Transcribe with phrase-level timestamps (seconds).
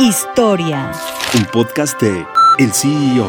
[0.00, 0.90] Historia.
[1.36, 2.26] Un podcast de
[2.58, 3.28] El CEO.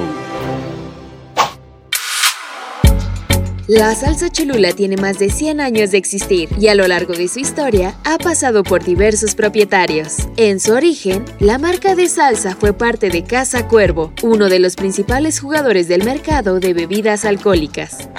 [3.67, 7.27] La salsa cholula tiene más de 100 años de existir y a lo largo de
[7.27, 10.27] su historia ha pasado por diversos propietarios.
[10.37, 14.75] En su origen, la marca de salsa fue parte de Casa Cuervo, uno de los
[14.75, 18.09] principales jugadores del mercado de bebidas alcohólicas.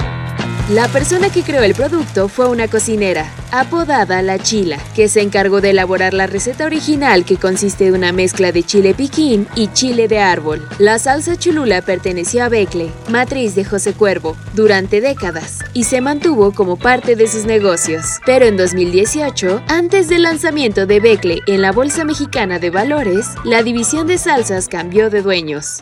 [0.71, 5.61] La persona que creó el producto fue una cocinera, apodada La Chila, que se encargó
[5.61, 10.09] de elaborar la receta original que consiste de una mezcla de chile piquín y chile
[10.09, 10.69] de árbol.
[10.81, 16.51] La salsa cholula perteneció a Becle, matriz de José Cuervo, durante décadas y se mantuvo
[16.51, 18.19] como parte de sus negocios.
[18.27, 23.63] Pero en 2018, antes del lanzamiento de Becle en la Bolsa Mexicana de Valores, la
[23.63, 25.81] división de salsas cambió de dueños.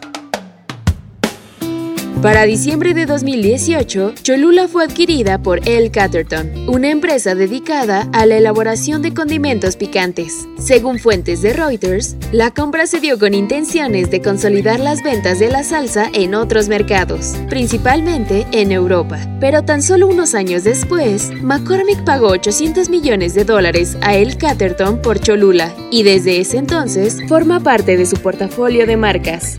[2.24, 8.38] Para diciembre de 2018, Cholula fue adquirida por El Catterton, una empresa dedicada a la
[8.38, 10.48] elaboración de condimentos picantes.
[10.58, 15.50] Según fuentes de Reuters, la compra se dio con intenciones de consolidar las ventas de
[15.50, 19.18] la salsa en otros mercados, principalmente en Europa.
[19.38, 25.02] Pero tan solo unos años después, McCormick pagó 800 millones de dólares a El Catterton
[25.02, 29.58] por Cholula y desde ese entonces forma parte de su portafolio de marcas.